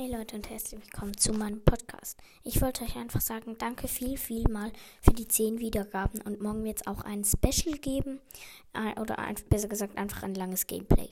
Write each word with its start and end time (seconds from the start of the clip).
Hey 0.00 0.10
Leute 0.10 0.34
und 0.34 0.48
herzlich 0.48 0.80
willkommen 0.80 1.14
zu 1.18 1.34
meinem 1.34 1.62
Podcast. 1.62 2.18
Ich 2.42 2.62
wollte 2.62 2.84
euch 2.84 2.96
einfach 2.96 3.20
sagen, 3.20 3.56
danke 3.58 3.86
viel, 3.86 4.16
viel 4.16 4.48
mal 4.48 4.72
für 5.02 5.12
die 5.12 5.28
10 5.28 5.58
Wiedergaben 5.58 6.22
und 6.22 6.40
morgen 6.40 6.64
wird 6.64 6.80
es 6.80 6.86
auch 6.86 7.02
ein 7.02 7.22
Special 7.22 7.76
geben 7.76 8.18
äh, 8.72 8.98
oder 8.98 9.18
ein, 9.18 9.34
besser 9.50 9.68
gesagt 9.68 9.98
einfach 9.98 10.22
ein 10.22 10.34
langes 10.34 10.66
Gameplay. 10.66 11.10